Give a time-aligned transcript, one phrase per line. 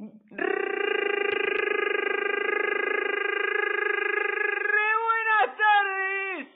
[0.00, 0.16] Buenas
[5.58, 6.48] tardes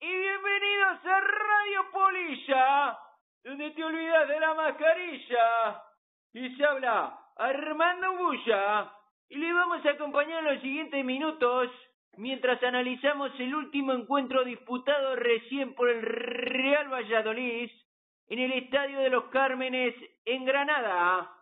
[0.00, 2.98] y bienvenidos a Radio Polilla,
[3.42, 5.82] donde te olvidas de la mascarilla.
[6.34, 8.92] Y se habla Armando Bulla
[9.30, 11.70] y le vamos a acompañar en los siguientes minutos
[12.18, 17.70] mientras analizamos el último encuentro disputado recién por el Real Valladolid
[18.28, 19.94] en el Estadio de los Cármenes
[20.26, 21.39] en Granada.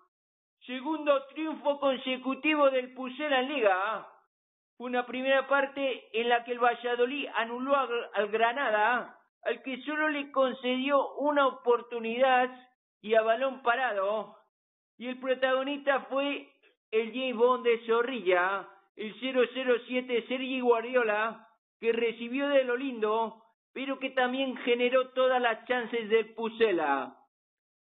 [0.67, 4.07] Segundo triunfo consecutivo del Pucela en Liga.
[4.79, 10.31] Una primera parte en la que el Valladolid anuló al, Granada, al que solo le
[10.31, 12.51] concedió una oportunidad
[13.01, 14.37] y a balón parado.
[14.99, 16.49] Y el protagonista fue
[16.91, 17.37] el J.
[17.37, 21.49] Bond de Zorrilla, el 007 Sergi Guardiola,
[21.81, 27.17] que recibió de lo lindo, pero que también generó todas las chances del Pucela.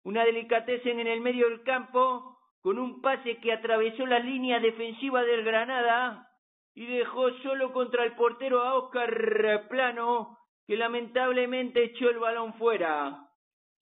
[0.03, 2.34] Una delicatessen en el medio del campo,
[2.65, 6.31] con un pase que atravesó la línea defensiva del Granada
[6.73, 13.29] y dejó solo contra el portero a Oscar Plano, que lamentablemente echó el balón fuera.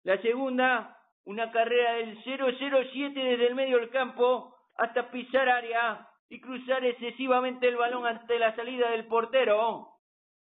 [0.01, 6.41] La segunda, una carrera del 007 desde el medio del campo hasta pisar área y
[6.41, 9.89] cruzar excesivamente el balón ante la salida del portero.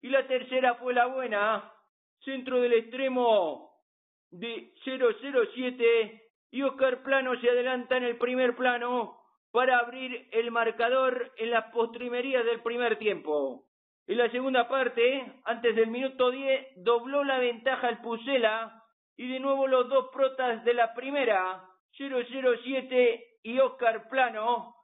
[0.00, 1.70] Y la tercera fue la buena,
[2.20, 3.70] centro del extremo
[4.30, 9.18] de 007 y Oscar Plano se adelanta en el primer plano
[9.52, 13.66] para abrir el marcador en las postrimerías del primer tiempo.
[14.06, 18.84] En la segunda parte, antes del minuto 10, dobló la ventaja el Pucela
[19.16, 21.64] y de nuevo los dos protas de la primera,
[21.96, 24.74] 007 y Oscar Plano,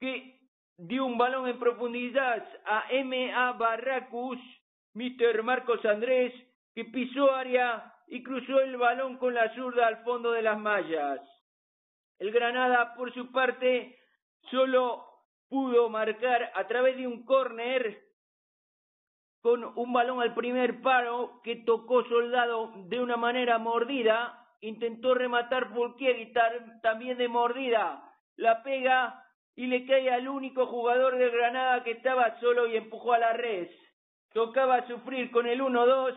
[0.00, 0.40] que
[0.78, 3.52] dio un balón en profundidad a M.A.
[3.52, 4.38] Barracus,
[4.94, 5.42] Mr.
[5.42, 6.32] Marcos Andrés,
[6.74, 11.20] que pisó área y cruzó el balón con la zurda al fondo de las mallas.
[12.18, 13.98] El Granada, por su parte,
[14.50, 15.04] solo
[15.48, 18.02] pudo marcar a través de un córner
[19.40, 25.72] con un balón al primer paro que tocó Soldado de una manera mordida, intentó rematar
[25.72, 26.32] Fulquier y
[26.82, 28.02] también de mordida,
[28.36, 29.22] la pega
[29.54, 33.32] y le cae al único jugador del Granada que estaba solo y empujó a la
[33.34, 33.68] red.
[34.32, 36.14] Tocaba sufrir con el 1-2,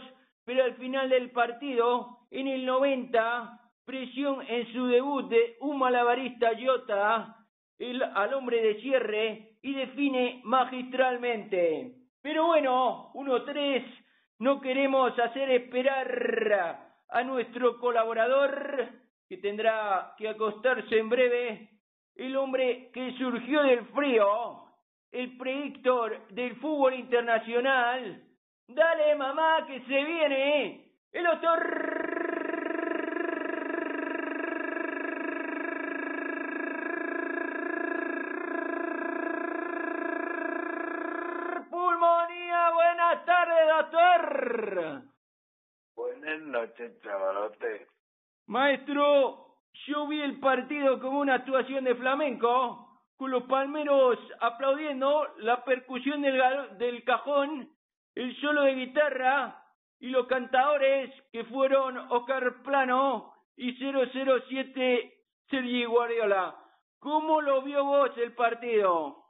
[0.50, 6.50] pero al final del partido, en el 90, presión en su debut de un malabarista
[6.60, 7.36] Jota
[7.78, 11.98] el, al hombre de cierre y define magistralmente.
[12.24, 13.86] Pero bueno, 1-3,
[14.40, 16.80] no queremos hacer esperar
[17.10, 18.90] a nuestro colaborador,
[19.28, 21.70] que tendrá que acostarse en breve,
[22.16, 24.64] el hombre que surgió del frío,
[25.12, 28.29] el predictor del fútbol internacional.
[28.70, 31.60] Dale, mamá, que se viene el doctor
[41.72, 42.70] Pulmonía.
[42.76, 45.02] Buenas tardes, doctor.
[45.96, 47.88] Buenas noches, chavalote.
[48.46, 49.48] Maestro,
[49.88, 56.22] yo vi el partido como una actuación de flamenco, con los palmeros aplaudiendo, la percusión
[56.22, 56.40] del,
[56.78, 57.68] del cajón,
[58.20, 59.64] el solo de guitarra
[59.98, 65.14] y los cantadores que fueron Oscar Plano y 007
[65.50, 66.54] Sergi Guardiola.
[67.00, 69.24] ¿Cómo lo vio vos el partido?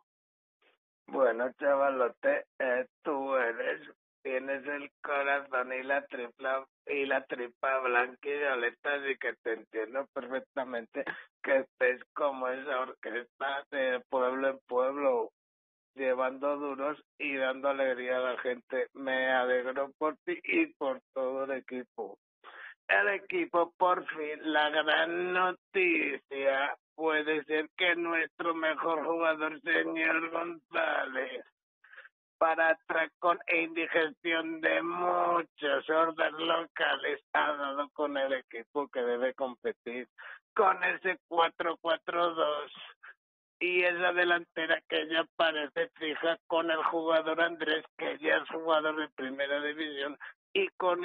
[1.05, 3.87] Bueno, chavalote, eh, tú eres
[4.21, 9.53] tienes el corazón y la tripla y la tripa blanca y violeta y que te
[9.53, 11.05] entiendo perfectamente
[11.43, 15.31] que estés como esa orquesta de pueblo en pueblo
[15.99, 18.87] llevando duros y dando alegría a la gente.
[18.93, 22.17] Me alegro por ti y por todo el equipo.
[22.87, 31.45] El equipo, por fin, la gran noticia puede ser que nuestro mejor jugador, señor González,
[32.39, 39.33] para atracón e indigestión de muchos órdenes locales ha dado con el equipo que debe
[39.33, 40.07] competir
[40.55, 42.71] con ese 4-4-2
[43.59, 48.95] y esa delantera que ya parece fija con el jugador Andrés que ya es jugador
[48.95, 50.17] de primera división
[50.53, 50.99] y con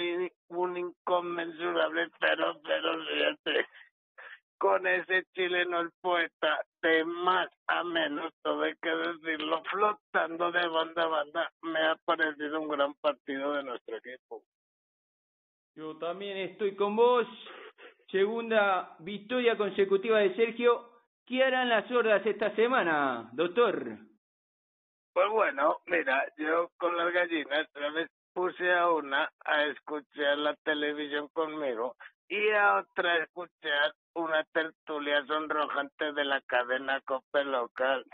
[0.49, 3.67] un inconmensurable 0-0-7
[4.65, 10.67] con ese chileno el poeta de más a menos, todo hay que decirlo, flotando de
[10.69, 14.43] banda a banda, me ha parecido un gran partido de nuestro equipo.
[15.77, 17.27] Yo también estoy con vos.
[18.11, 20.94] Segunda victoria consecutiva de Sergio.
[21.27, 23.97] ¿Qué harán las hordas esta semana, doctor?
[25.15, 30.55] Pues bueno, mira, yo con las gallinas otra vez puse a una a escuchar la
[30.57, 31.97] televisión conmigo
[32.29, 38.05] y a otra a escuchar una tertulia sonrojante de la cadena COPE local.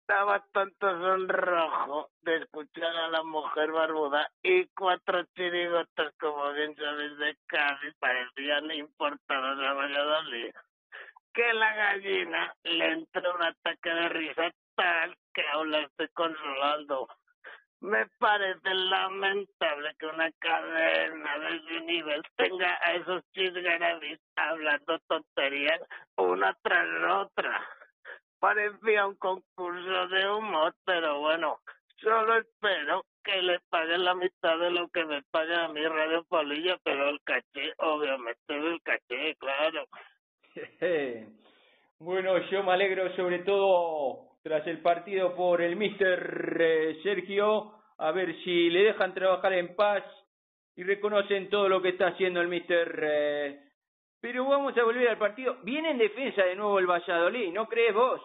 [0.00, 7.16] Estaba tanto sonrojo de escuchar a la mujer barbuda y cuatro chirigotas, como bien sabéis,
[7.16, 10.52] de Cádiz, parecían importados a Valladolid,
[11.34, 17.08] que la gallina le entró un ataque de risa tal que la estoy consolando.
[17.80, 25.80] Me parece lamentable que una cadena de ese nivel tenga a esos chisgarabis hablando tonterías
[26.16, 27.68] una tras otra.
[28.38, 31.58] Parecía un concurso de humor, pero bueno,
[31.96, 36.24] solo espero que le paguen la mitad de lo que me paga a mi Radio
[36.24, 39.86] Polilla, pero el caché, obviamente el caché, claro.
[41.98, 48.10] bueno, yo me alegro sobre todo tras el partido por el mister eh, Sergio, a
[48.12, 50.04] ver si le dejan trabajar en paz
[50.76, 53.00] y reconocen todo lo que está haciendo el mister.
[53.02, 53.60] Eh.
[54.20, 55.56] Pero vamos a volver al partido.
[55.62, 58.20] Viene en defensa de nuevo el Valladolid, ¿no crees vos?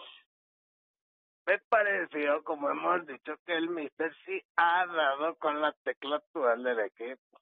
[1.45, 6.63] Me pareció, como hemos dicho, que el mister sí ha dado con la tecla actual
[6.63, 7.41] del equipo.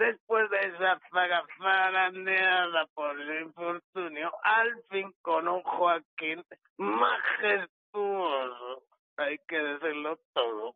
[0.00, 6.42] Después de esa zaga zarandeada por el infortunio, al fin con un Joaquín
[6.78, 8.82] majestuoso
[9.18, 10.74] hay que decirlo todo.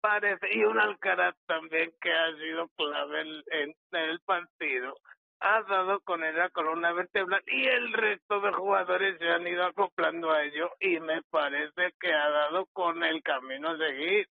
[0.00, 4.94] Parece, y un Alcaraz también que ha sido clave en, el partido,
[5.40, 10.30] ha dado con la columna vertebral y el resto de jugadores se han ido acoplando
[10.30, 14.28] a ello y me parece que ha dado con el camino a seguir.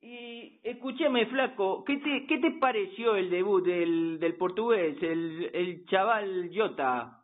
[0.00, 5.86] Y escúchame, Flaco, ¿qué te, qué te pareció el debut del, del portugués, el, el
[5.86, 7.22] chaval Jota?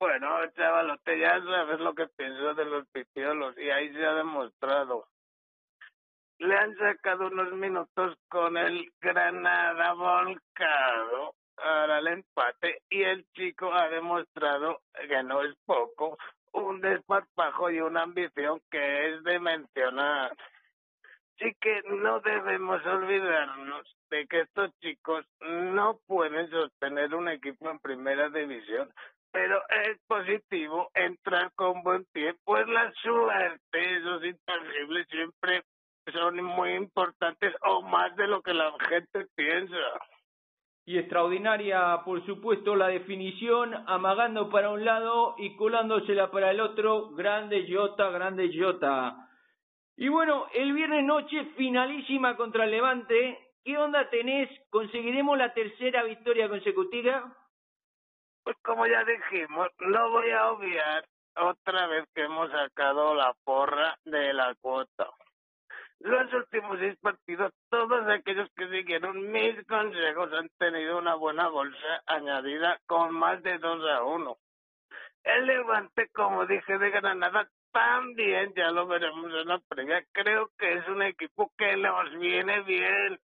[0.00, 5.04] Bueno, chavalote, ya sabes lo que pienso de los pitiolos y ahí se ha demostrado.
[6.38, 13.70] Le han sacado unos minutos con el Granada volcado para el empate y el chico
[13.74, 16.16] ha demostrado que no es poco,
[16.52, 20.34] un desparpajo y una ambición que es de mencionar.
[21.40, 27.78] Así que no debemos olvidarnos de que estos chicos no pueden sostener un equipo en
[27.78, 28.92] primera división
[29.32, 35.62] pero es positivo entrar con buen pie, pues la suerte, esos intangibles siempre
[36.12, 39.76] son muy importantes o más de lo que la gente piensa.
[40.84, 47.10] Y extraordinaria, por supuesto, la definición, amagando para un lado y colándosela para el otro,
[47.10, 49.29] grande Jota, grande Jota.
[50.00, 54.48] Y bueno, el viernes noche finalísima contra el Levante, ¿qué onda tenés?
[54.70, 57.36] ¿Conseguiremos la tercera victoria consecutiva?
[58.42, 61.04] Pues como ya dijimos, no voy a obviar
[61.36, 65.10] otra vez que hemos sacado la porra de la cuota.
[65.98, 72.02] Los últimos seis partidos, todos aquellos que siguieron mis consejos han tenido una buena bolsa
[72.06, 74.36] añadida con más de 2 a 1.
[75.24, 80.72] El Levante, como dije de Granada, también, ya lo veremos en la previa, creo que
[80.74, 83.18] es un equipo que nos viene bien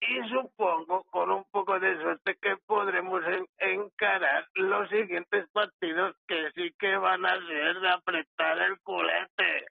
[0.00, 3.22] y supongo con un poco de suerte que podremos
[3.58, 9.66] encarar los siguientes partidos que sí que van a ser de apretar el culete.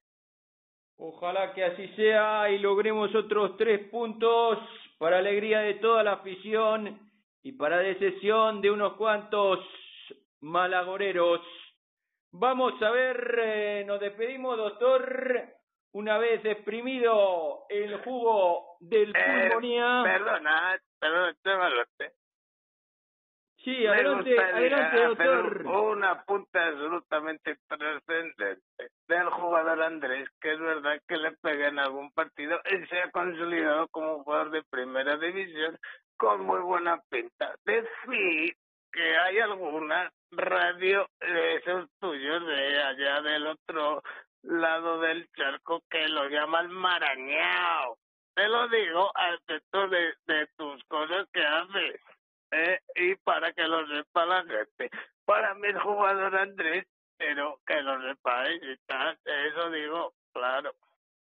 [0.98, 4.58] Ojalá que así sea y logremos otros tres puntos
[4.98, 7.00] para alegría de toda la afición
[7.44, 9.60] y para decisión de unos cuantos
[10.40, 11.42] malagoreros.
[12.36, 15.54] Vamos a ver, eh, nos despedimos, doctor
[15.94, 20.02] una vez exprimido el jugo del eh, pulmonía.
[20.04, 22.14] Perdona, perdona, chavalote.
[23.58, 25.68] Sí, adelante, adelante, doctor.
[25.68, 28.58] Una punta absolutamente trascendente
[29.08, 33.12] del jugador Andrés, que es verdad que le pega en algún partido y se ha
[33.12, 35.78] consolidado como jugador de primera división
[36.18, 37.56] con muy buena pinta.
[37.64, 38.56] Decir
[38.94, 44.04] que hay alguna radio de esos tuyos de allá del otro
[44.44, 47.98] lado del charco que lo llaman marañao.
[48.36, 52.02] Te lo digo al efecto de, tus cosas que haces.
[52.52, 52.80] ¿eh?
[52.96, 54.90] Y para que lo sepa la gente.
[55.26, 56.86] Para mí el jugador Andrés,
[57.18, 59.18] pero que lo sepáis y tal.
[59.26, 60.74] Eso digo, claro.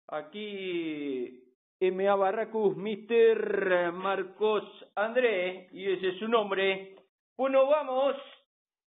[0.10, 1.44] Aquí
[1.80, 3.92] MA Barracus, Mr.
[3.92, 4.64] Marcos
[4.96, 6.96] Andrés, y ese es su nombre.
[7.38, 8.16] Bueno, vamos,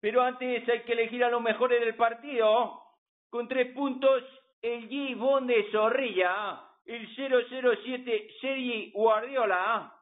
[0.01, 2.81] pero antes hay que elegir a los mejores del partido.
[3.29, 4.25] Con tres puntos,
[4.63, 5.45] el G.
[5.45, 6.65] de Zorrilla.
[6.87, 9.93] El 007, Sergi Guardiola.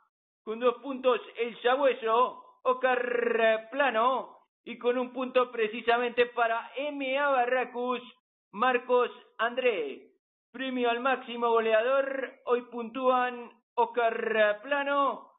[0.44, 4.38] Con dos puntos, el Sabueso, Oscar Plano.
[4.64, 7.28] Y con un punto precisamente para M.A.
[7.30, 8.00] Barracus,
[8.52, 10.12] Marcos André.
[10.52, 12.34] Premio al máximo goleador.
[12.44, 15.35] Hoy puntúan Oscar Plano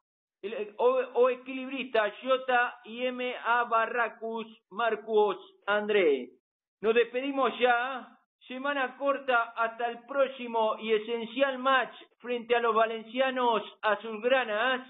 [0.76, 6.30] o, equilibrista J y M A Barracus Marcus André.
[6.80, 8.14] Nos despedimos ya.
[8.46, 14.88] Semana corta hasta el próximo y esencial match frente a los valencianos azulgranas.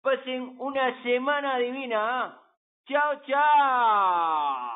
[0.00, 2.40] Pasen una semana divina.
[2.86, 4.73] Chao, chao.